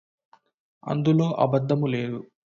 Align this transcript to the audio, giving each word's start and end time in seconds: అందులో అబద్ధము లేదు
అందులో 0.83 1.27
అబద్ధము 1.37 1.87
లేదు 1.87 2.19